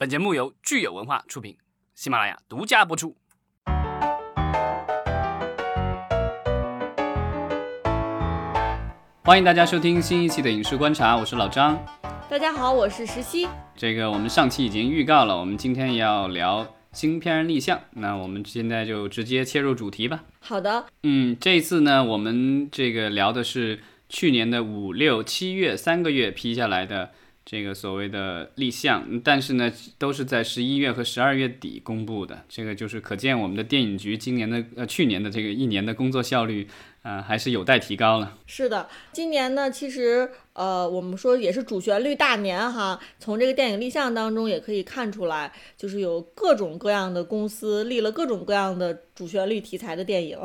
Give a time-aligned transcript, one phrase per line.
[0.00, 1.58] 本节目由聚友文化出品，
[1.94, 3.14] 喜马拉雅独家播出。
[9.22, 11.78] 欢迎大家收听新一期的《影视观察》，我是老张。
[12.30, 13.46] 大家好，我是石溪。
[13.76, 20.24] 这个我们上期已经预告了，我们今天要聊新片立项，那我们现在就直接切入主题吧。
[20.38, 27.10] 好的，嗯，这一次呢，我们这个聊的是去年的五六七月三个月批下来的。
[27.50, 32.44] 这个所谓的立项，但是呢，都是在十一月和十二月底公布的。
[32.48, 36.68] 这个就是可见我们的电影局今年的呃去年的这个一年的工作效率，
[37.02, 38.38] 呃还是有待提高了。
[38.46, 43.00] 是的，今年呢，其实呃我们说也是主旋律大年哈。
[43.18, 50.38] 从这个电影立项当中也可以看出来，就是有各种各样的公司立了各种各样的主旋律题材的电影。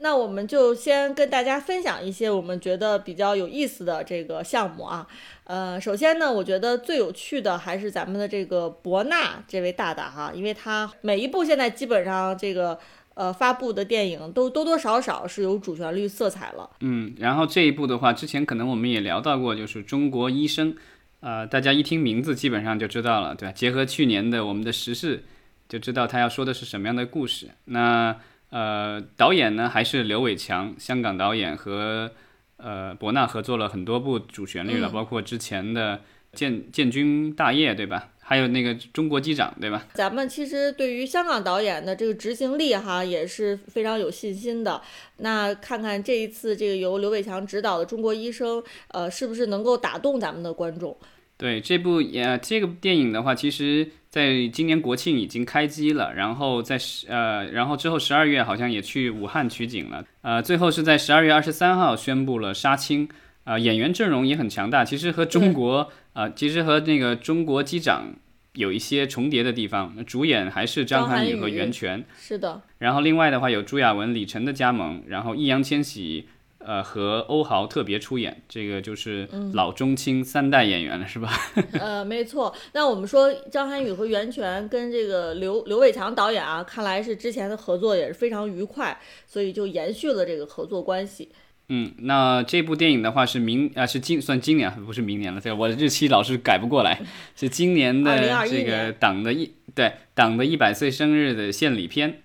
[0.00, 5.06] 那我们就先跟大家分享一些我们觉得比较有意思的这个项目啊。
[5.44, 12.78] 呃，首先呢，我觉得最有趣的还是咱们的这个博纳这位大大哈，因为他每一部现在基本上这个
[13.14, 16.70] 呃发布的电影都多多少少是有主旋律色彩了。
[16.80, 20.76] 嗯，然后这一部的话，之前可能我们也聊到过，就是中国医生，
[21.20, 23.52] 呃，大家一听名字基本上就知道了，对吧？
[23.52, 25.24] 结合去年的我们的时事，
[25.68, 27.48] 就知道他要说的是什么样的故事。
[27.64, 28.16] 那
[28.50, 32.10] 呃，导演呢还是刘伟强，香港导演和
[32.56, 35.96] 呃博纳合作了很多部主旋律了，包括之前的
[36.32, 38.10] 《建建军大业》，对吧？
[38.20, 39.86] 还有那个《中国机长》，对吧？
[39.94, 44.82] 咱们其实对于香港导演的这个执行力哈也是非常有信心的。
[45.18, 50.94] 那看看这一次这个由刘伟强执导的《中国医生》，呃，是不是能够打动咱们的观众？
[51.38, 63.08] 对这部也这个电影的话，其实在今年国庆已经开机了，然后在十呃，然后之后十二月好像也去武汉取景了，呃，最后是在十二月二十三号宣布了杀青，
[63.44, 68.12] 啊，演员阵容也很强大，其实和中国啊，其实和那个中国机长
[68.54, 76.26] 有一些重叠的地方，主演还是张涵予和袁泉，是的，然后另外的话有朱亚文、李晨的加盟，然后易烊千玺。
[76.68, 81.32] 呃，和欧豪特别出演，这个就是老中青三代演员了，是吧？
[81.80, 82.54] 呃，没错。
[82.74, 91.30] 那我们说张涵予和袁泉跟这个刘刘伟强导演啊，看来是之前的合作也是非常愉快，所以就延续了这个合作关系。
[91.70, 97.00] 嗯，那这部电影的话是明啊是今算今年不是明年了，这个我的日期老是改不过来，
[97.34, 102.20] 是今年的这个党的一对党的一百岁生日的献礼片。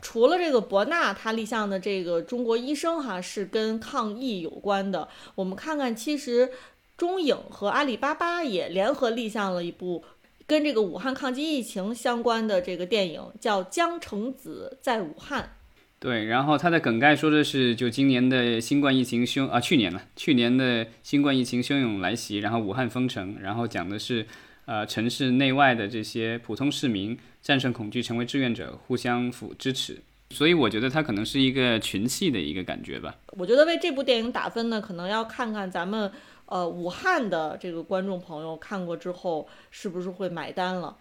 [0.00, 6.50] 除了这个博纳他立项的这个中国医生哈是跟抗疫有关的，我们看看其实
[6.96, 10.04] 中影和阿里巴巴也联合立项了一部
[10.46, 15.42] 跟这个武汉抗击疫情相关的这个电影，叫《江城子在武汉》。
[16.00, 24.24] 对，然后它的梗概说的是就今年的新冠疫情汹啊去年了，去年的新冠疫情汹涌来袭，然后武汉封城，然后讲的是
[24.68, 27.18] 呃城市内外的这些普通市民。
[27.40, 29.96] 战胜恐惧，成为志愿者，互相扶支持，
[30.30, 33.14] 所以我觉得它可能是一个群戏的一个感觉吧。
[33.28, 36.10] 我觉得为这部电影打分呢，可能要看看咱们
[36.46, 40.96] 呃武汉的这个观众朋友看过之后是不是会买单了。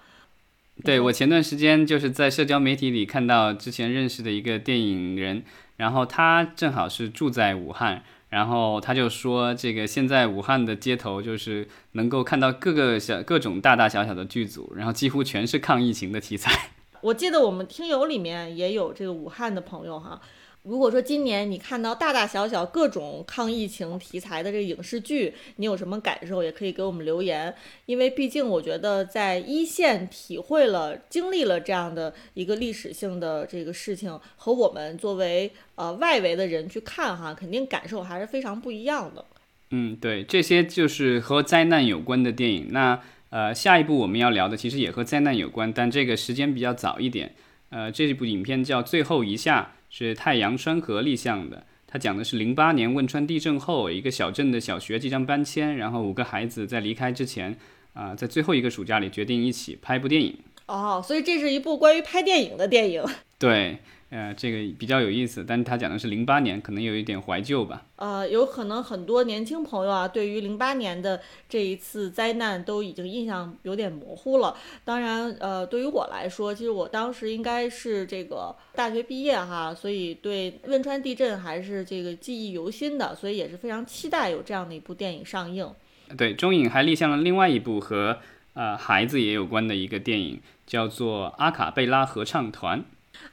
[0.85, 5.43] 对我前段时间就是在社交媒体里看到之前认识的一个电影人，
[5.77, 8.03] 然后他正好是住在武汉。
[8.29, 16.71] 然后他就说，这个现在武汉的街头就是能够看到各个小各种大大小小的剧组，然后几乎全是抗疫情的题材。
[17.01, 20.19] 我记得我们听友里面也有这个武汉的朋友哈。
[20.67, 27.55] 如果说今年你看到大大小小各种抗疫情题材的这个影视剧，你有什么感受，也可以给我们留言。
[27.85, 39.23] 因为毕竟我觉得在一线体会了、经历了这样的一个历史性的这个事情，和我们作为呃外围的人去看哈，肯定感受还是非常不一样的。
[39.71, 42.67] 嗯，对，这些就是和灾难有关的电影。
[42.71, 47.33] 那呃，下一部我们要聊的其实也和灾难有关，但这个时间比较早一点。
[47.69, 49.71] 呃，这部影片叫《最后一下》。
[49.89, 57.57] 是太阳川河立项的，他讲的是零八年汶川地震后，一个小镇的小学即将搬迁，然后五个孩子在离开之前，
[57.93, 60.37] 啊，在最后一个暑假里决定一起拍部电影。
[60.67, 63.03] 哦，所以这是一部关于拍电影的电影。
[63.39, 63.79] 对。
[64.09, 67.83] 呃，这个比较有意思，但是他讲的是零八年，可能有一点怀旧吧。
[67.97, 71.19] 呃，有可能很多年轻朋友啊，对于零八年的
[71.49, 74.55] 这一次灾难都已经印象有点模糊了。
[74.85, 85.69] 当然，呃，对于我来说，其实我当时应该是这个大学毕业哈，所以对汶川地震还是这个记忆犹新的，所以也是非常期待有这样的一部电影上映。
[86.17, 88.19] 对，中影还立项了另外一部和
[88.53, 92.79] 呃孩子也有关的一个电影，叫做《阿卡贝拉合唱团》。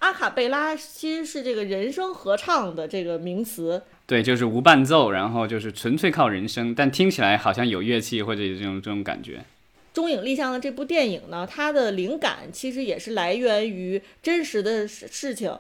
[0.01, 9.45] 阿卡贝拉其实是这个人声合唱的这个名词，对，就是无伴奏，然后就是纯粹靠人声，但听起来好像有乐器或者有这种这种感觉。
[9.93, 15.57] 中影立项的这部电影呢，它的灵感其实也是来源于真实的事事情，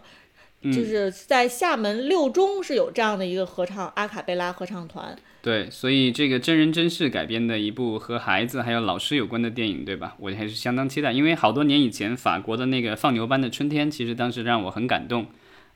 [0.64, 5.16] 就是在厦门六中是有这样的一个合唱阿卡贝拉合唱团。
[5.44, 10.17] 对，所以这个真人真事改编的一部和孩子还有老师有关的电影，对吧？
[10.19, 15.26] 我还是相当期待，因为好多年以前法国的那个放牛班的春天，其实当时让我很感动。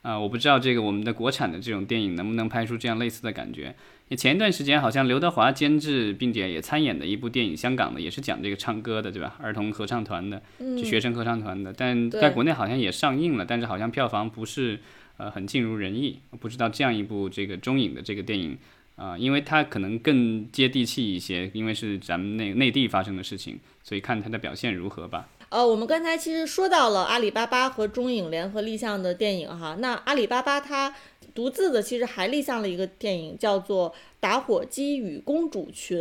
[0.00, 3.75] 啊，我不知道这个我们的国产的这种电影能不能拍出这样类似的感觉。
[4.17, 9.37] 前一段时间好像刘德华监制并且也参演的一部电影，香港的也是讲这个唱歌的，对吧？
[9.43, 14.81] 儿童合唱团的，就学生合唱团的，但在国内好像也上映了，但是好像票房不是
[15.19, 16.20] 呃很尽如人意。
[16.41, 18.56] 不知道这样一部这个中影的这个电影
[18.98, 25.28] 啊，因为它可能更接地气一些，因为是咱们内内地发生的事情，所以看它的表现如何吧。
[25.50, 30.94] 呃，我们刚才其实说到了阿里巴巴和中影联合立项的电影哈，那阿里巴巴它
[31.34, 33.90] 独自的其实还立项了一个电影，叫做
[34.20, 35.96] 《打火机与公主裙》。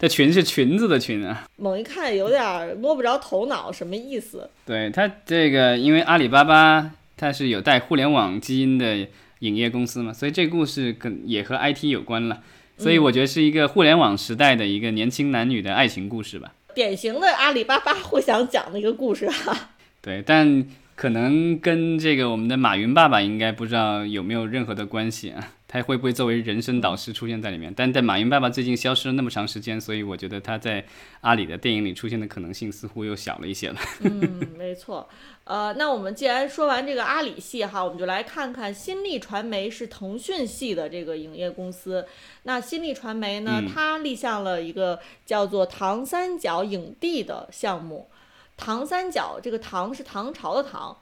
[0.00, 1.46] 这裙是裙子的裙啊。
[1.58, 4.50] 猛一看有点摸不着头脑，什么意思？
[4.66, 9.06] 对它这个，因为阿里巴巴它是有带互联网基因的
[9.40, 12.42] 影业公司嘛，所以这故事跟也和 IT 有关了，
[12.76, 16.52] 所以我觉得是一个互联网时代的一个年轻男女的爱情故事吧。
[16.74, 19.70] 典型的阿里巴巴会想讲的一个故事哈。
[20.00, 20.64] 对，但
[20.94, 25.54] 可能跟这个我们的马云爸爸应该不知道有没有任何的关系啊？
[25.68, 27.72] 他会不会作为人生导师出现在里面？
[27.76, 30.82] 但但马云爸爸最近消失了那么长时间，所以我觉得他在
[31.20, 33.76] 阿里的电影里出现的可能性似乎又小了一些了。
[34.00, 35.06] 嗯，没错。
[35.44, 42.06] 呃，那我们既然说完这个阿里系哈，我们就来看看新力传媒是腾讯系的这个影业公司。
[42.44, 48.08] 那新力传媒呢，它立项了一个叫做“唐三角影帝”的项目。
[48.56, 50.96] 唐三角这个“唐”是唐朝的“唐”，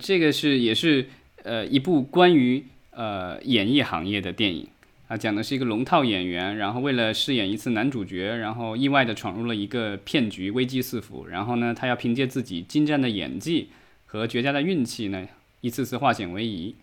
[0.00, 1.08] 这个是也是
[1.42, 4.68] 呃一部关于呃演艺行业的电影
[5.08, 11.26] 啊，讲的是一个龙套演员，然后为了饰演一次男主角，然后意外的闯入了一个骗局，危机四伏。
[11.26, 13.70] 然后呢，他要凭借自己精湛的演技。
[14.12, 15.24] 和绝佳的运气呢，
[15.60, 16.74] 一次次化险为夷，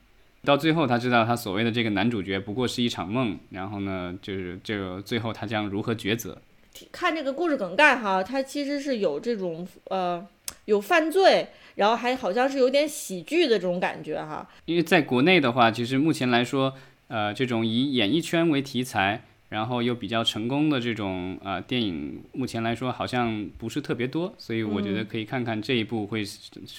[0.45, 6.41] 到最后他知道他所谓的这个男主角不过是一场梦，然后呢，就是这个最后他将如何抉择？
[6.89, 10.25] 看这个故事梗概哈，它其实是有这种呃
[10.67, 14.47] 有犯罪，然后还好像是有点喜剧的这种感觉哈。
[14.63, 16.73] 因为在国内的话，其实目前来说，
[17.09, 19.23] 呃，这种以演艺圈为题材。
[19.49, 26.21] 然后又比较成功的这种啊电影，目前来说好像不是特别多，所以我觉得可以看看这一部会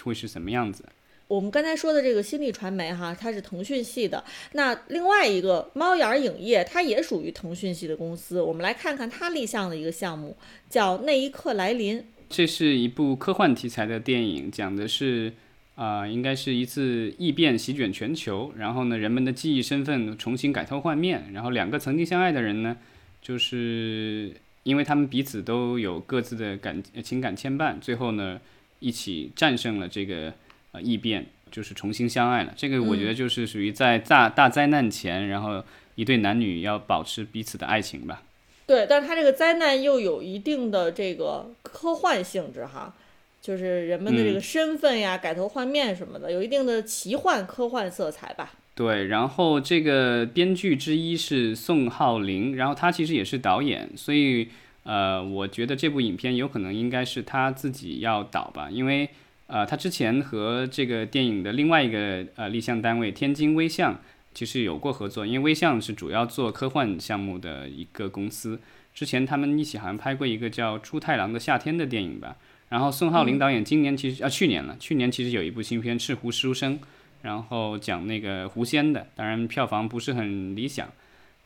[0.05, 0.85] 会是什么样子。
[1.29, 4.23] 我们刚才说的这个新力传媒哈，它是腾讯系的。
[4.52, 8.38] 那另外一个猫眼影业，它也属于腾讯系的公司。
[8.38, 10.37] 我们来看看它立项的一个项目，
[10.69, 11.99] 叫《那一刻来临》。
[12.29, 15.33] 这是一部科幻题材的电影，讲的是。
[15.79, 22.77] 啊，应该是一次异变席卷全球，然后呢，人们的记忆身份重新改头换面，然后两个曾经相爱的人呢，
[23.23, 24.35] 就是
[24.65, 28.41] 因为他们彼此都有各自的感情感牵绊，最后呢，
[28.81, 30.35] 一起战胜了这个
[30.73, 32.53] 呃异变，就是重新相爱了。
[32.57, 35.65] 这个我觉得就是属于在大大灾难前，然后
[35.95, 38.25] 一对男女要保持彼此的爱情吧。
[38.69, 42.94] 对，但是它这个灾难又有一定的这个科幻性质哈。
[43.41, 48.53] 就是人们的这个身份呀，改头换面什么的，有一定的奇幻科幻色彩吧。
[48.75, 54.49] 对，然后这个编剧之一是宋浩林，然后他其实也是导演，所以
[54.82, 59.09] 呃，我觉得这部影片有可能应该是他自己要导吧，因为
[59.47, 63.99] 呃，他之前和这个电影的另外一个呃立项单位天津微象
[64.38, 68.61] 其实有过合作，因为微象是主要做科幻项目的一个公司，
[68.95, 72.37] 之前他们一起好像拍过一个叫《出太郎的夏天》的电影吧。
[72.68, 76.78] 然后宋浩林导演今年其实啊去年了，去年其实有一部新片《赤狐书生》，
[77.23, 80.88] 然后讲那个狐仙的，当然票房不是很理想。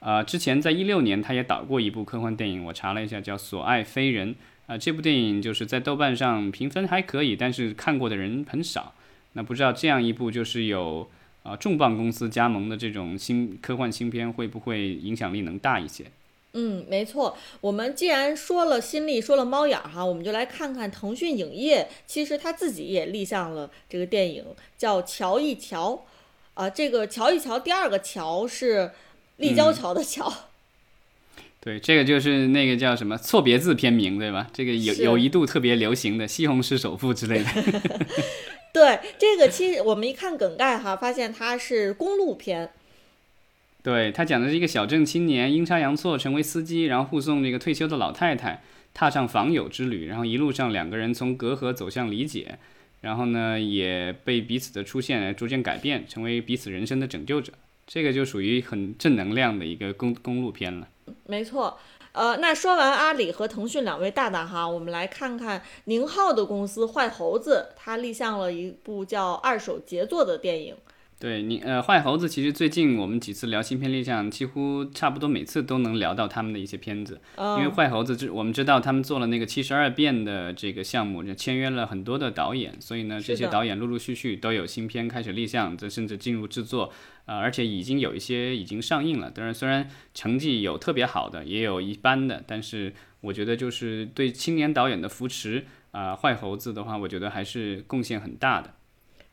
[0.00, 4.34] 啊，之前在一六年他也导过一部科幻电影，我查了一下叫《所爱非人》
[4.66, 8.92] 啊，这部电影就是在豆瓣上评分还可以，但是看过的人很少。
[9.32, 11.08] 那不知道这样一部就是有
[11.42, 16.04] 啊重磅公司加盟的这种新科幻新片会不会影响力能大一些？
[16.54, 17.37] 嗯，没错。
[17.61, 24.44] 我们既然说了新力，说了猫眼儿哈，我们就来看看腾讯影业，其实他自己也立项了这个电影，
[24.76, 25.92] 叫《瞧一瞧》。
[26.54, 28.90] 啊，这个“瞧一瞧”，第二个“桥”是
[29.38, 30.30] 立交桥的“桥”。
[31.64, 34.46] 对，这个就是那个叫什么错别字片名，对吧？
[34.52, 37.49] 这个有有一度特别流行的《西红柿首富》之类的。
[38.73, 42.71] 对，这个其实我们一看梗概哈，发现它是公路片。
[43.83, 48.62] 对他讲的是一个小镇青年阴差阳错成为司机，然后护送这个退休的老太太
[48.95, 52.59] 踏上访友之旅，然后一路上两个人从隔阂走向理解，
[53.00, 57.52] 然后呢也被彼此的出现逐渐改变，成为彼此人生的拯救者。
[57.85, 60.87] 这个就属于很正能量的一个公公路片了。
[61.26, 61.76] 没错，
[62.12, 70.76] 呃，那说完阿里和腾讯两位大大哈，我们来看看宁浩的公司坏猴子，他立项了一部叫《二手杰作》的电影。
[71.23, 86.93] 对你呃，坏猴子其实最近我们几次聊新片立项，几乎差不多每次都能聊到他们的一些片子，因为坏猴子知我们知道他们做了那个七十二变的这个项目，就签约了很多的导演，所以呢，这些导演陆陆续续都有新片开始立项，这甚至进入制作，
[87.26, 89.31] 呃，而且已经有一些已经上映了。
[89.31, 98.75] 当然，虽然成绩有特别好的，也有一般的，但是我觉得就是对青年导演的扶持啊，坏猴子的话，我觉得还是贡献很大的。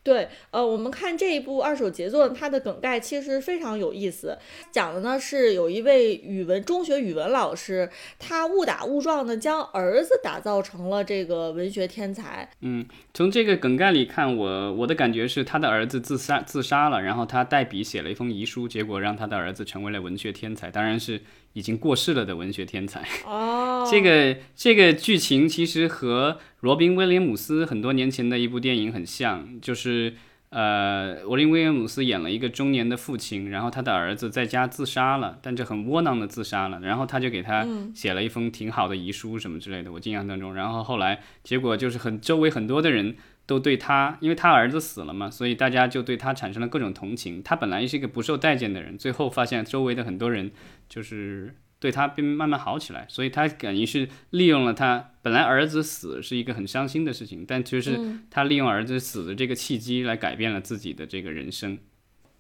[0.02, 4.38] 对，呃，我们看这一部二手杰作，它的梗概其实非常有意思，
[4.72, 12.50] 讲的呢是有一位语文中学语文老师，他误打误撞的将儿子打造成了这个文学天才。
[12.62, 21.22] 嗯，从这个梗概里看，我我的感觉是他的儿子自杀自杀了，然后他代笔写了一封遗书，结果让他的儿子成为了文学天才，当然是
[21.54, 23.08] 已经过世了的文学天才。
[23.26, 26.40] 哦，这个这个剧情其实和。
[26.62, 30.14] 罗宾威廉姆斯很多年前的一部电影很像，就是
[30.50, 37.66] 呃，罗宾威廉姆斯演了一个中年的父亲，然后他的儿子在家自杀了，但这很窝囊的自杀了，然后他就给他
[37.96, 43.16] 写了一封挺好的遗书什么之类的，我印象当中，然后后来结果就是很周围很多的人
[43.50, 47.42] 都对他，因为他儿子死了嘛，所以大家就对他产生了各种同情。
[47.44, 50.52] 他本来是一个不受待见的人，最后发现周围的很多人
[50.88, 51.56] 就是。
[51.82, 57.98] 对他变慢慢好起来，所以他等于是利用了他本来儿子死是一个很伤心的事情，但就是
[58.30, 61.78] 他利用儿子死的这个契机来改变了自己的这个人生。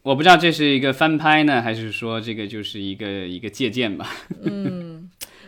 [0.01, 4.09] 我不知道这是一个翻拍呢，还是说这个就是一个一个借鉴吧。
[4.43, 4.88] 嗯，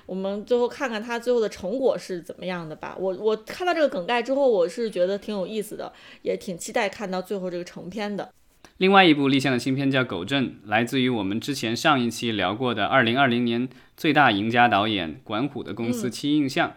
[0.05, 2.95] 我们最后看看他最后的成果是怎么样的吧。
[2.99, 5.91] 我我看到这个梗概之后，我是觉得挺有意思的，
[6.21, 8.31] 也挺期待看到最后这个成片的。
[8.77, 16.73] 另外一部立项的新片叫《狗镇》，来自于我们之前上一期聊过的2020年最大赢家导演管虎的公司七印象。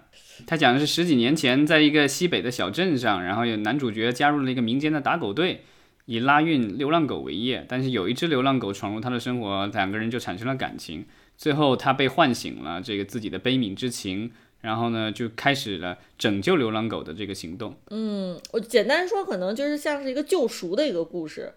[0.46, 5.62] 他讲的是十几年前，在一个西北的小镇上，然后有男主角加入了一个民间的打狗队，
[6.04, 7.64] 以拉运流浪狗为业。
[7.66, 11.06] 但是有一只流浪狗闯入他的生活，两个人就产生了感情。
[11.36, 17.76] 最后他被唤醒了这个自己的悲悯之情，然后呢就开始了拯救流浪狗的这个行动。
[17.90, 21.52] 嗯，我简单说，可能就是像是一个救赎的一个故事。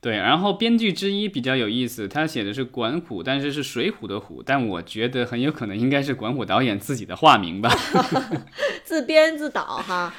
[0.00, 7.68] 对，然后编剧之一比较有意思，他写的是管虎，但是是水浒的虎，但我觉得很有可能应该是管虎导演自己的化名吧，
[8.84, 10.14] 自编自导哈。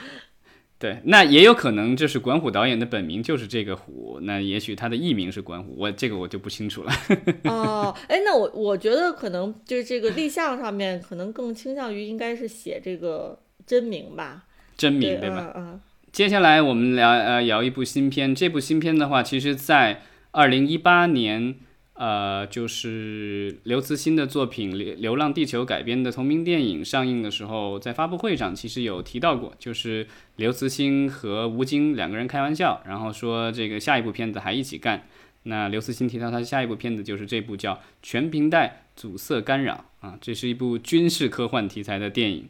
[0.79, 6.91] 对，那也有可能就是管虎导演的本名就是这个虎，那也许他的艺名是管虎，我这个我就不清楚了。
[7.43, 14.45] 哦，哎，那我我觉得可能就是这个立项上面可能更倾向于应该是写这个真名吧，
[14.77, 15.51] 真名对吧？
[15.55, 15.79] 嗯。
[16.13, 21.55] 接下来我们聊呃聊一部新片，这部新片的话，其实在二零一八年，
[21.99, 35.07] 呃，就是刘慈欣的作品《流流浪地球》改编的同名电影上映的时候，在发布会上其实有提到过，就是刘慈欣和吴京两个人开玩笑，然后说这个下一部片子还一起干。
[35.43, 42.47] 那刘慈欣提到他下一部片子就是这部叫《全频带阻塞干扰》啊，这是一部军事科幻题材的电影。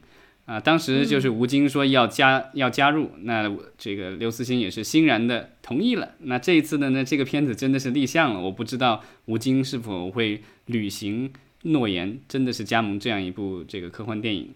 [0.50, 6.16] 啊，当时就是吴京说要加要加入，那这个刘慈欣也是欣然的同意了。
[6.22, 11.32] 那这一次的呢，这个片子真的是立项了，我不知道吴京是否会履行
[11.66, 14.52] 诺言，真的是加盟这样一部这个科幻电影。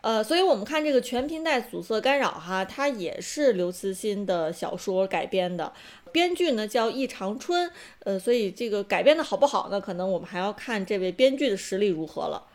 [0.00, 5.72] 呃，所以我们看这个全频带阻塞干扰哈，它也是刘慈欣的小说改编的，
[6.10, 7.70] 编剧呢叫易长春。
[8.00, 9.80] 呃，所以这个改编的好不好呢？
[9.80, 12.48] 可能我们还要看这位编剧的实力如何了。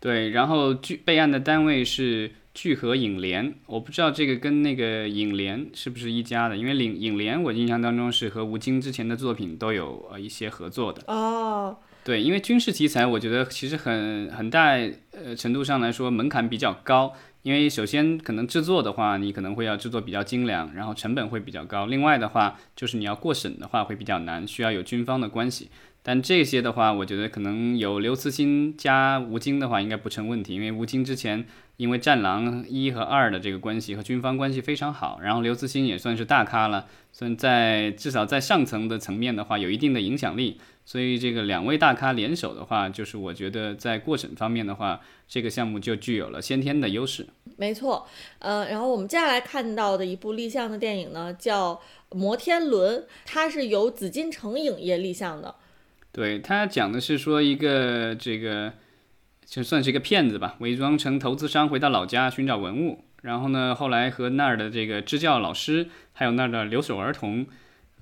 [0.00, 11.02] 对，然后剧备案的单位是聚合影联，我不知道这个跟那个影联是不是一家的，因为影影联我印象当中是和吴京之前的作品都有呃一些合作的。
[11.06, 14.76] 哦，对，因为军事题材，我觉得其实很很大
[15.12, 17.12] 呃程度上来说门槛比较高，
[17.42, 21.86] 因为首先可能制作的话，你可能会要制作比较精良，然后成本会比较高。
[21.86, 25.68] 另外的话，就是你要过审的话会比较难，需要有军方的关系。
[26.02, 30.54] 但这些的话，我觉得可能有刘慈欣加吴京的话，应该不成问题。
[30.54, 31.44] 因为吴京之前
[31.76, 40.58] 因为《战狼一》和二的这个关系和军方关系非常好，然后刘慈欣也算是大咖了，算在至少在上层的层面的话有一定的影响力。
[40.86, 47.26] 所以这个两位大咖联手的话，就是我觉得在过审方面的话，这个项目就具有了先天的优势。
[47.58, 48.06] 没错，
[48.38, 51.74] 呃，然后我们接下来看到的一部立项的电影呢，叫
[52.16, 55.54] 《摩天轮》，它是由紫禁城影业立项的。
[56.18, 58.72] 对他讲的是说一个这个
[59.46, 67.46] 就算是一个骗子吧，伪装成投资商回到老家寻找文物，然后呢，后来和那儿的这个支教老师还有那儿的留守儿童，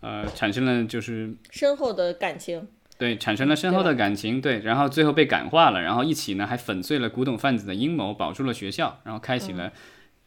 [0.01, 2.67] 呃，产生了就是深厚的感情。
[2.97, 9.71] 对，产生了深厚的感情，对，然后最后被感化了，然后一起呢还粉碎了古董贩子的阴谋，保住了学校，然后开启了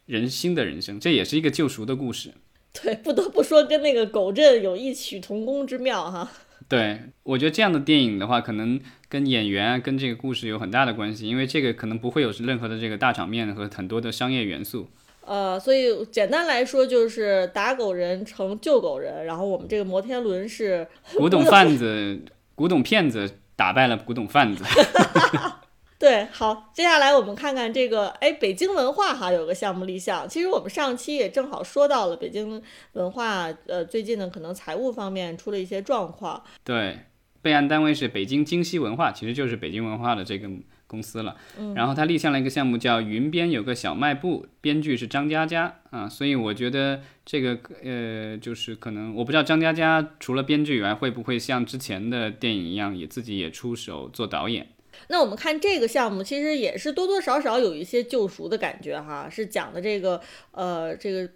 [0.06, 2.30] 人新的人生，这也是一个救赎的故事。
[2.72, 6.30] 对，不得不说跟那个狗镇有异曲同工之妙哈。
[6.70, 14.88] 对，我觉得这样的电影的话，可能跟演员啊，跟这个故事有很大的关系，因为这个可能不会有任何的这个大场面和很多的商业元素。
[15.26, 20.86] 呃，所以简单来说就是打狗人成救狗人，然后我们这个摩天轮是
[21.16, 22.20] 古董贩子、
[22.54, 24.64] 古董骗子打败了古董贩子。
[26.00, 36.42] 对，好，接下来我们看看这个，哎，北京文化哈有个项目立项，其实我们上期也正好说到了北京文化，呃，最近呢可能财务方面出了一些状况。
[36.64, 37.00] 对，
[37.42, 40.48] 备案单位是北京京西文化，其实就是北京文化的这个
[40.86, 41.36] 公司了。
[41.58, 41.74] 嗯。
[41.74, 54.66] 然后他立项了一个项目叫云边有个小卖部，编剧是张嘉佳啊，所以我觉得这个呃，就是可能我不知道张嘉佳除了编剧以外，会不会像之前的电影一样，也自己也出手做导演。
[55.08, 60.20] 那我们看这个项目，其实也是多多少少有一些救赎的感觉哈，是讲的这个
[60.52, 61.28] 呃这个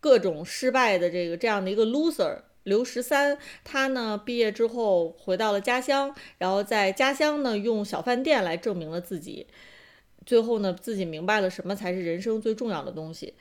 [0.00, 9.46] 各种失败的这个这样的一个 loser 刘十三，他呢毕业之后回到了家乡，然后在家乡呢用小饭店来证明了自己，
[10.26, 13.34] 最后呢自己明白了什么才是人生最重要的东西。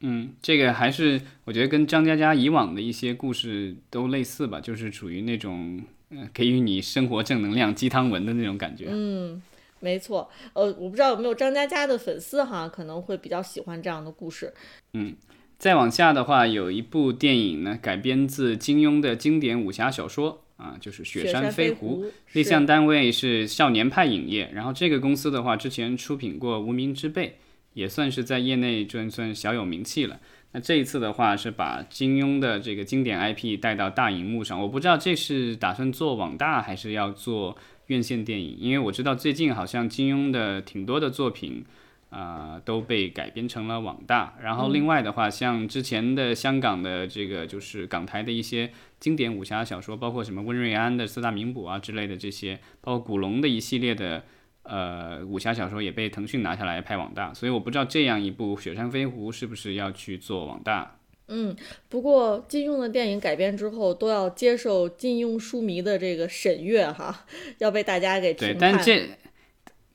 [0.00, 5.82] 嗯，这个还是我觉得跟张嘉佳以往的一些故事都类似吧，就是处于那种。
[6.10, 8.86] 嗯，给予你生活正能量鸡汤文的那种感觉。
[8.88, 9.40] 嗯，
[9.78, 10.28] 没错。
[10.52, 14.52] 呃，我不知道有没有张嘉佳的粉丝哈，可能会比较喜欢这样的故事。
[14.94, 15.14] 嗯，
[15.56, 24.50] 再往下的话，有一部电影呢，改编自金庸的经典武侠小说啊，就是《雪山飞狐》，立项单位是少年派影业。
[24.52, 27.28] 然后这个公司的话，之前出品过《无名之辈》，
[27.74, 30.18] 也算是在业内算算小有名气了。
[30.52, 41.64] 那这一次的话是把金庸的这个经典 IP 带到大荧幕上，我不知道这是打算做网大还是要做院线电影，因为我知道最近好像金庸的挺多的作品，
[42.10, 44.34] 啊都被改编成了网大。
[44.42, 54.24] 然后另外的话，像之前的香港的这个就是港台的一些经典武侠小说，包括什么温瑞安的四大名捕啊之类的这些，包括古龙的一系列的。
[54.62, 60.96] 呃，武侠小说也被腾讯拿下来拍网大，所以我不知道这样一部《雪山飞狐》是不是要去做网大。
[61.28, 61.54] 嗯，
[61.88, 67.24] 不过金庸的电影改编之后都要接受金庸书迷的这个审阅哈，
[67.58, 68.58] 要被大家给评判。
[68.58, 69.08] 对，但这。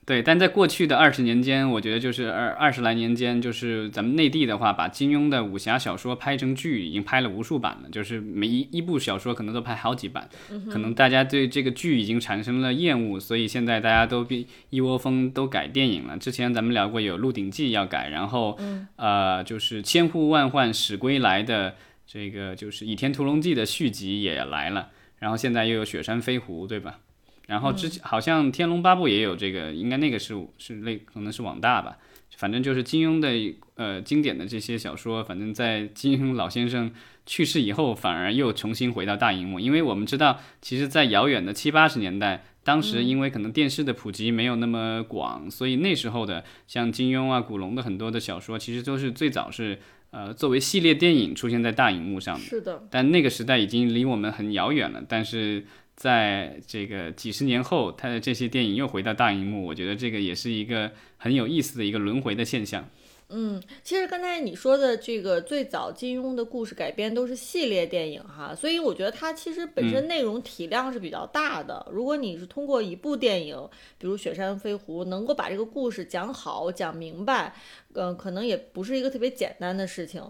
[0.06, 7.89] 对，但在过去的二十年间，我觉得就是二二十来年间，就是咱们内地的话，把金庸的武侠小说拍成剧，已经拍了无数版了。
[7.89, 10.30] 就是每一一部小说可能都拍好几版，
[10.70, 16.15] 可能大家对这个剧已经产生了厌恶，所以现在大家都一一窝蜂都改电影了。
[16.20, 18.60] 之前咱们聊过有《鹿鼎记》要改，然后
[18.98, 27.00] 呃，就是千呼万唤始归来的这个就是《倚天屠龙记》的续集也来了，然后现在又有《雪山飞狐》，对吧？
[27.47, 31.97] 然后之前好像《天龙八部》也有这个，应该那个是是类可能是网大吧，
[32.38, 36.91] 反正就是金庸的呃经典的这些小说，反正在金庸老先生
[37.25, 39.60] 去世以后，反而又重新回到大荧幕。
[39.60, 49.77] 因为我们知道，其实，在遥远的七八十年代，当时因为可能电视的普及没有那么广，所以那时候的像金庸啊、古龙的很多的小说，其实都是最早是
[50.10, 52.41] 呃作为系列电影出现在大荧幕上的。
[52.41, 52.88] 是的。
[52.89, 55.65] 但那个时代已经离我们很遥远了，但是。
[55.95, 62.88] 在这个几十年后，他的这些电影又回到大荧幕，我觉得这个也是一个很有意思的一个轮回的现象。
[63.29, 71.88] 嗯，其实刚才你说的这个最早金庸的故事改编都是系列电影哈，所以我觉得它其实本身内容体量是比较大的。
[71.91, 73.58] 如果你是通过一部电影，
[73.97, 77.55] 比如《雪山飞狐》，能够把这个故事讲好、讲明白，
[77.93, 80.21] 嗯，可能也不是一个特别简单的事情。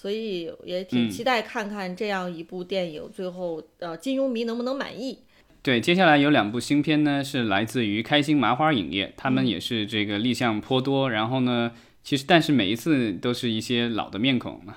[0.00, 5.18] 所以也挺期待看看这样一部电影，最后呃金庸迷能不能满意？
[5.60, 11.72] 对，接下来有两部新片呢，是来自于开心麻花影业，他们也是这个立项颇多，然后呢，
[12.04, 14.76] 其实但是每一次都是一些老的面孔嘛。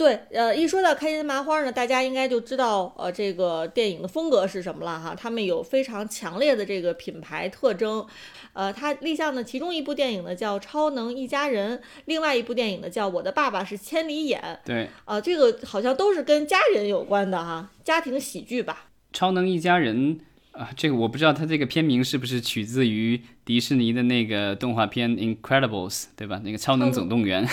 [0.00, 5.14] 对，呃，一说到开心麻花呢，大家应该就知道，呃，这个电影的风格是什么了哈。
[5.14, 8.06] 他们有非常强烈的这个品牌特征，
[8.54, 14.40] 呃，他立项的其中一部电影呢叫《超能一家人》，另外一部电影呢叫《我的爸爸是千里眼》。
[14.66, 18.86] 对，呃，这个好像都是跟家人有关的哈，家庭喜剧吧。
[19.12, 20.20] 超能一家人。
[20.52, 26.40] 啊，这个我不知道，它这个片名是不是取自于迪士尼的那个动画片《Incredibles》，对吧？
[26.44, 27.46] 那个《超能总动员》。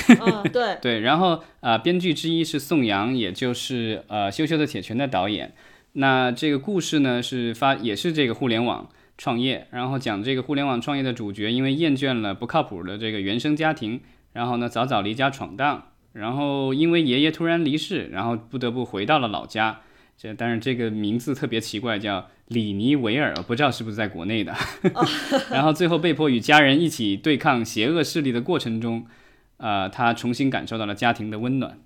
[0.51, 0.99] 对 对。
[1.01, 5.53] 然后啊，编剧之一是宋阳，也就是呃《羞羞的铁拳》的导演。
[5.93, 14.01] 那这个故事呢，是发也是这个互联网创业，然后讲这个互联网创业的主角，因为厌倦了不靠谱的这个原生家庭，
[14.33, 19.81] 然后呢早早离家闯荡，然后因为爷爷突然离世，然后不得不回到了老家。
[20.17, 22.27] 这但是这个名字特别奇怪，叫。
[22.47, 24.53] 里尼维尔，不知道是不是在国内的。
[25.51, 29.05] 然后最后被迫与家人一起对抗邪恶势力的过程中，
[29.57, 31.79] 呃，他重新感受到了家庭的温暖。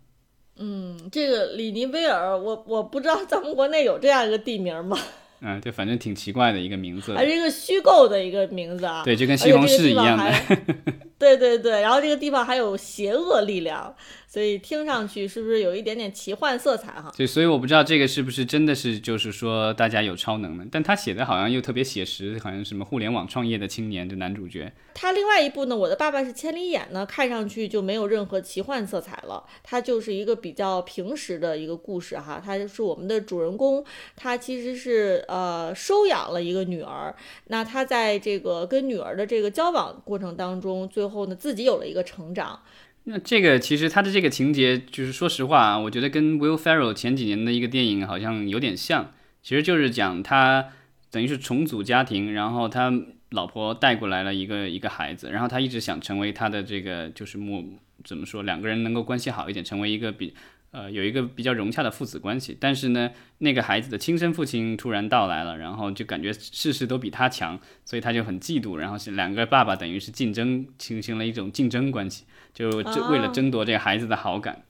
[0.57, 4.97] 嗯，这个里尼维尔，我我不知道咱们国内有这样一个地名吗？
[5.43, 9.01] 嗯，对，反正挺奇怪的一个名字，还是一个虚构的一个名字啊？
[9.03, 10.31] 对，就跟西红柿一样的。
[11.17, 13.95] 对对对，然后这个地方还有邪恶力量。
[14.31, 17.11] 所以听上去是不是有一点点奇幻色彩哈？
[17.17, 24.71] 对，所以我不知道这个是不是真的是就是说大家有超能的，但他写的好像又特别写实，好像什么互联网创业的青年的男主角。
[24.93, 32.41] 他另外一部呢，《我的爸爸是千里眼》呢，看上去就没有任何奇幻色彩了，它就是一个比较平实的一个故事哈。
[32.41, 33.83] 他是我们的主人公，
[34.15, 37.13] 他其实是呃收养了一个女儿，
[37.47, 42.61] 那他在这个跟女儿的这个交往过程当中，最后呢自己有了一个成长。
[43.03, 50.69] 那这个其实他的这个情节，就是说实话啊，我觉得跟 Will Ferrell 前几年的一个电影好像有点像，其实就是讲他
[51.09, 52.93] 等于是重组家庭，然后他
[53.29, 60.33] 老婆带过来了一个一个孩子，然后他一直想成为他的这个就是母怎么说，两个人能够关系好一点，成为一个比。
[60.71, 74.63] 呃，有一个比较融洽的父子关系，但是呢，那个孩子的亲生父亲突然到来了，然后就感觉事事都比他强，所以他就很嫉妒，然后是两个爸爸等于是竞争，形成了一种竞争关系，就为了争夺这个孩子的好感。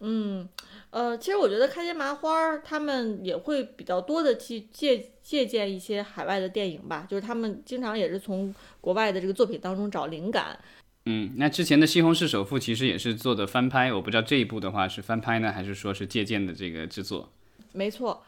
[0.00, 0.48] 嗯，
[0.88, 10.58] 呃，其实我觉得开心麻花他们也会比较多的去借借鉴一些海外的电影吧，就是他们经常也是从国外的这个作品当中找灵感。
[11.06, 17.32] 嗯，那之前的《西红柿首富》其实也是做的翻拍，我不知道这一部的话是翻拍呢，还是说是借鉴的这个制作？
[17.72, 18.22] 没错。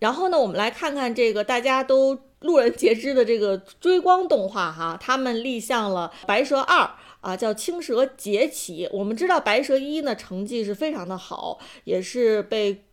[0.00, 6.84] 然后呢，我们来看看这个大家都路人皆知的这个追光动画哈，他们立项了《白蛇二》
[7.20, 8.86] 啊，叫《青蛇劫起》。
[8.92, 12.84] 我们知道《白蛇一》呢成绩是非常的好，也是被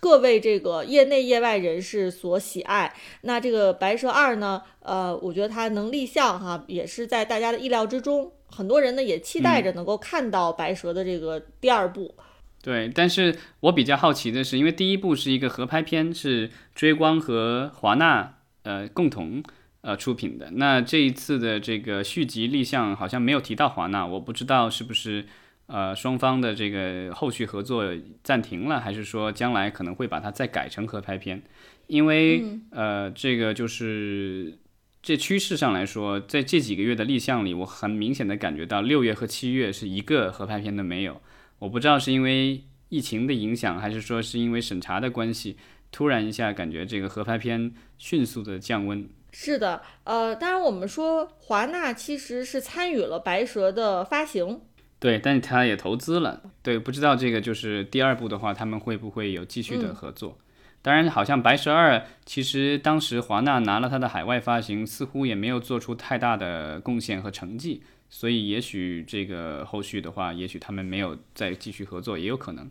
[0.00, 2.94] 各位这个业内业外人士所喜爱。
[3.22, 8.32] 那这个《白蛇二》呢，呃，我觉得它能立项哈，也是在大家的意料之中。
[8.54, 12.14] 很多人呢也期待着能够看到白蛇的这个第二部。
[12.62, 19.42] 对，但是我比较好奇的是，因为第一部是一个合拍片，是追光和华纳呃共同
[19.80, 20.48] 呃出品的。
[20.52, 25.24] 那这一次的这个续集立项好像没有提到华纳，我不知道是不是
[25.66, 27.84] 呃双方的这个后续合作
[28.22, 31.42] 暂停了，还是说将来可能会把它再改成合拍片？
[31.88, 34.56] 因为呃这个就是。
[35.02, 41.20] 这趋势上来说，在这几个月的立项里，我很明显的感觉到六月和七月是一个合拍片都没有。
[41.58, 45.56] 我不知道是因为疫情的影响，还是说是因为审查的关系，
[45.90, 49.08] 突然一下感觉这个合拍片迅速的降温。
[49.32, 54.60] 是的，呃，当然我们说华纳其实是参与了《白蛇》的发行，
[55.00, 60.38] 对，但是他也投资了，对，不知道这个就是第二部的话，他们会不会有继续的合作？
[60.82, 72.68] 当然，好像《白蛇二》其实当时华纳拿了它的海外发行，似乎也没有做出太大的贡献和成绩，所以也许这个后续的话，也许他们没有再继续合作，也有可能。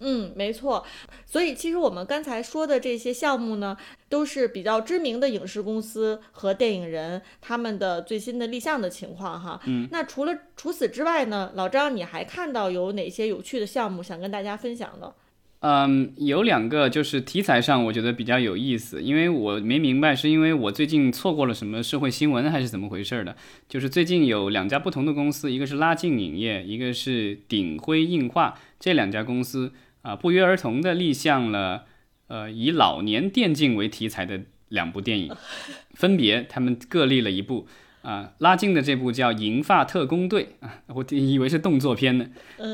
[0.00, 0.84] 嗯，没错。
[1.24, 3.74] 所以其实我们刚才说的这些项目呢，
[4.10, 9.58] 都是比较知名的影视公司和电影人他们的最新的立项的情况哈。
[9.64, 9.88] 嗯。
[9.90, 15.14] 那除了除此之外呢，老张你还看到有哪些有趣的项目想跟大家分享的？
[15.60, 23.34] 嗯，有两个就是题材上我觉得比较有意思，因为我没明白是因为我最近错过了什么社会新闻还是怎么回事的。
[23.68, 31.86] 就是最近有两家不同的公司，一个是拉近影业，一个是鼎晖映画，这两家公司啊不约而同的立项了，
[32.28, 35.34] 呃以老年电竞为题材的两部电影，
[35.94, 37.66] 分别他们各立了一部
[38.02, 42.26] 啊，拉近的这部叫《银发特工队》啊，我以为是动作片呢。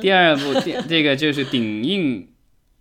[0.02, 2.28] 第二部电这个就是鼎映。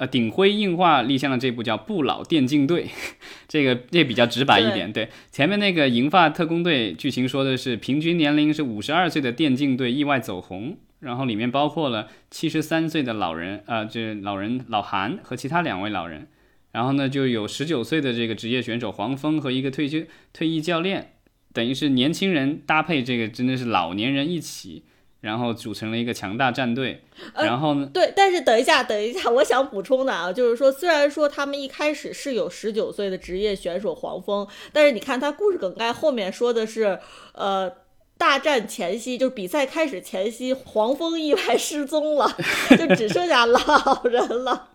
[0.02, 2.86] 呃，鼎晖映画立项的这部叫《不老电竞队》，
[3.48, 4.92] 这个这比较直白一点。
[4.92, 16.28] 对，前面那个《银发特工队》剧情说的是平均年龄是五十二岁的电竞队意外走红，然后里面包括了七十三岁的老人，呃，这老人老韩和其他两位老人，
[16.72, 20.00] 然后呢就有十九岁的这个职业选手黄蜂和一个退休
[20.34, 21.12] 退役教练，
[21.54, 24.82] 等于是年轻人搭配这个真的是老年人一起。
[25.22, 27.04] 然后组成了一个强大战队，
[27.36, 27.90] 然后呢？
[27.94, 37.00] 对，但是等一下，等一下，我想补充的啊，就是说，虽然说他们一开始是有十九岁的职业选手黄蜂，但是你看他故事梗概后面说的是，
[37.34, 37.72] 呃，
[38.18, 42.36] 大战前夕，就是比赛开始前夕，黄蜂意外失踪了，
[42.72, 44.70] 就只剩下老人了。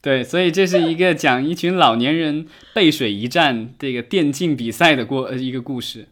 [0.00, 6.08] 对，所以这是一个讲一群老年人背水一战这个电竞比赛的过一个故事。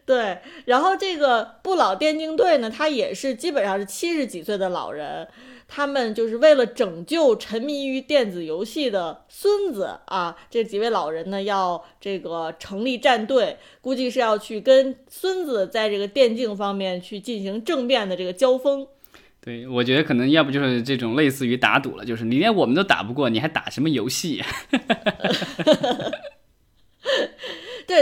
[0.06, 5.28] 对，然后这个不老电竞队呢，他也是基本上是七十几岁的老人，
[5.68, 18.86] 他们就是为了拯救沉迷于电子游戏的孙子啊，这几位老人呢要这个成立战队，估计是要去跟孙子在这个电竞方面去进行正面的这个交锋。
[19.42, 24.42] 对，我觉得可能要不就是这种类似于打赌了，就是你连我们都打不过，你还打什么游戏？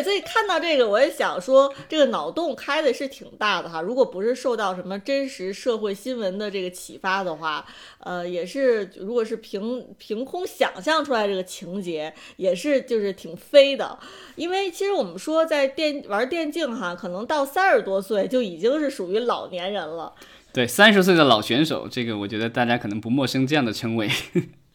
[0.02, 3.80] 所以看到这个，我也想说，这个脑洞开的是挺大的哈。
[3.80, 7.64] 如果不是受到什么真实社会新闻的这个启发的话，
[8.00, 13.98] 呃，也是如果是凭凭空想象出来这个情节，也是就是挺飞的。
[14.36, 20.12] 因为其实我们说在电玩电竞哈，可能到三十多岁就已经是属于老年人了。
[20.52, 24.08] 对，三十岁的老选手，这个我觉得大家可能不陌生这样的称谓。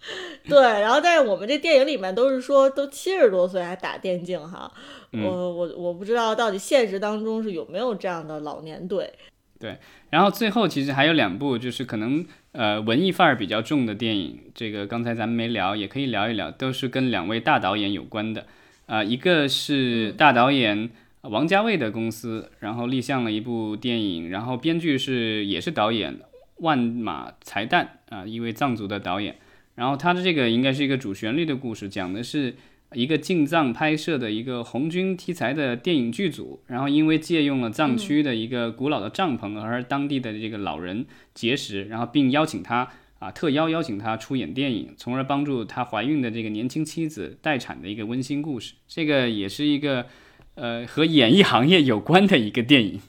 [0.48, 4.72] 对，然后但是我们这电影里面都是说都七十多岁还打电竞哈。
[5.12, 9.13] 我我我不知道到底现实当中是有没有这样的老年队。
[9.60, 9.78] 对，
[10.10, 18.46] 然后最后其实还有两部，就是可能呃文艺范儿比较重的电影，这个刚才咱们没聊，也可以聊一聊，都是跟两位大导演有关的。
[18.88, 20.89] 啊，一个是大导演
[21.22, 26.20] 王家卫的公司，然后立项了一部电影，然后编剧是也是导演
[26.58, 29.38] 万马才旦啊，一位藏族的导演。
[29.76, 32.56] 然后他的这个应该是一个主旋律的故事，讲的是。
[32.96, 48.76] 一个进藏拍摄的一个红军题材的电影剧组，然后因为借用了藏区的一个古老的帐篷，而当地的这个老人结识，然后并邀请他啊特邀邀请他出演电影，从而帮助他怀孕的这个年轻妻子待产的一个温馨故事。
[48.88, 50.06] 这个也是一个
[50.54, 53.02] 呃和演艺行业有关的一个电影。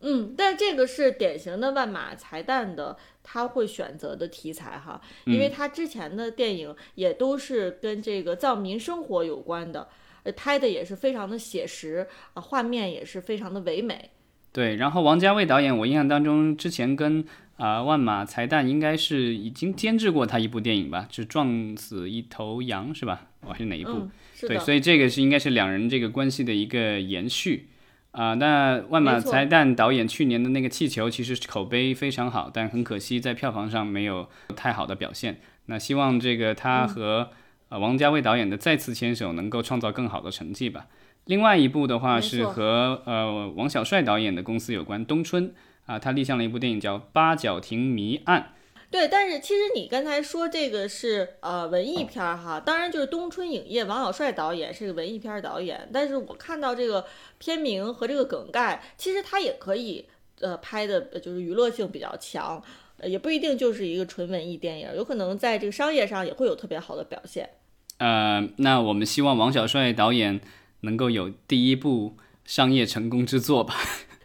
[0.00, 2.96] 嗯，但这个是典型的万马才旦的。
[3.28, 9.88] 他会选择的题材哈，因为他之前的电影也都是跟这个藏民生活有关的，
[10.22, 14.10] 呃，拍的也是非常的写实啊，画面也是非常的唯美。
[14.52, 17.24] 对，然后王家卫导演，我印象当中之前跟
[17.56, 23.26] 啊万马才旦应该是已经监制过他一部电影吧，就撞死一头羊是吧？
[23.40, 24.08] 哦，还是哪一部？
[24.40, 27.68] 对，所以这个是应该是两人这个关系的一个延续。
[28.16, 34.26] 啊，那万马才旦导演去年的那个气球其实口碑非常好，但很可惜在票房上没有
[34.56, 35.38] 太好的表现。
[35.66, 37.28] 那希望这个他和
[37.68, 40.86] 呃王家卫导演的再次牵手能够创造更好的成绩吧。
[41.26, 45.52] 另外一部的话是和呃王小帅导演的公司有关，冬春
[45.84, 48.52] 啊，他立项了一部电影叫《八角亭谜案》。
[48.96, 57.04] 对，但是其实你刚才说这个是呃文艺片儿哈，当然就是东春影业王小帅导演是个文艺片导演，但是我看到这个
[57.36, 60.06] 片名和这个梗概，其实他也可以
[60.40, 62.62] 呃拍的就是娱乐性比较强，
[62.96, 67.50] 呃也不一定就是一个纯文艺电影，有可能在这个商业上也会有特别好的表现。
[67.98, 70.40] 呃，那我们希望王小帅导演
[70.80, 73.74] 能够有第一部商业成功之作吧。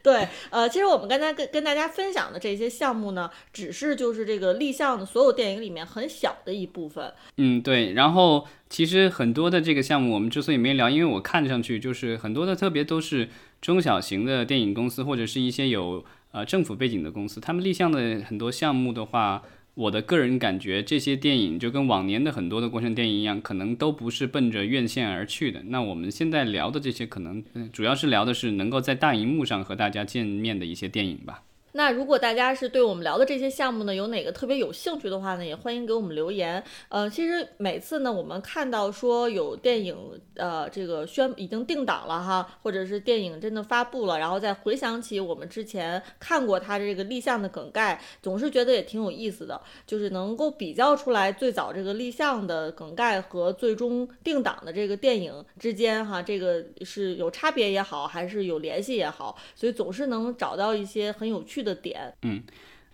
[0.03, 7.13] 对，呃，其实我们刚才跟跟大家分享的这些项目呢，只是就是这个立项的所有电影里面很小的一部分。
[7.37, 7.93] 嗯，对。
[7.93, 13.29] 然后其实很多的这个项目，我们之所以没聊，因为我看上去就是很多的特别都是
[13.61, 19.43] 中小型的电影公司，或者是一些有呃政府背景的公司，他们立项的很多项目的话。
[19.73, 25.61] 我的个人感觉，这些电影就跟往年的很多的国产电影一样，可能都不是奔着院线而去的。
[25.67, 31.43] 那我们现在聊的这些，可能主要是聊的是能够在大荧幕上和大家见面的一些电影吧。
[31.73, 36.61] 那如果大家是对我们聊的这些项目呢，有哪个特别有兴趣的话呢，也欢迎给我们留言。
[36.89, 39.95] 呃，其实每次呢，我们看到说有电影，
[40.35, 61.60] 呃，这个宣已经定档了哈，或者是电影真的发布了，然后再回想起我们之前看过它这个立项的梗概，总是觉得也挺有意思的，就是能够比较出来最早这个立项的梗概和最终定档的这个电影之间哈，这个是有差别也好，还是有联系也好，所以总是能找到一些很有趣。
[61.61, 62.41] 的点，嗯，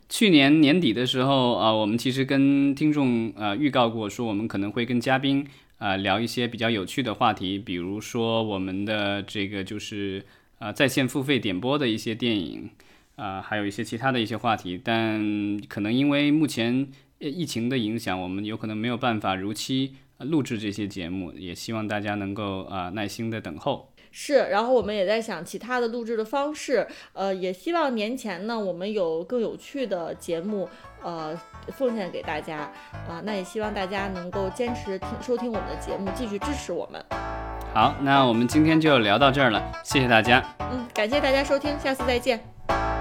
[0.10, 5.46] 去年年底的时候啊，我们其实跟听众呃预告过，说我们可能会跟嘉宾
[5.78, 10.26] 啊聊一些比较有趣的话题，比如说我们的这个就是
[10.60, 12.70] 啊在线付费点播的一些电影
[13.16, 16.88] 啊，还有一些其他的一些话题，但可能因为目前
[17.20, 23.92] 疫情的影响，我们有可能没有办法如期录制这些节目，也希望大家能够啊耐心的等候。
[24.20, 30.68] 是，然后我们也在想其他的录制的方式，呃，也希望年前呢，我们有更有趣的节目，
[31.04, 31.40] 呃，
[31.74, 32.72] 奉献给大家，
[33.08, 37.00] 啊，那也希望大家能够坚持听收听我们的节目，继续支持我们。
[37.76, 40.44] 好，那我们今天就聊到这儿了，谢谢大家。
[40.62, 42.97] 嗯，感谢大家收听，下次再见。